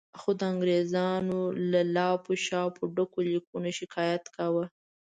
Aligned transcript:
خو 0.19 0.29
د 0.39 0.41
انګریزانو 0.51 1.39
له 1.71 1.81
لاپو 1.95 2.31
شاپو 2.45 2.83
ډکو 2.95 3.19
لیکونو 3.31 3.69
شکایت 3.79 4.23
کاوه. 4.35 4.65